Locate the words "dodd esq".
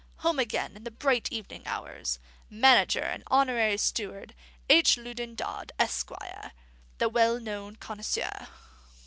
5.35-6.09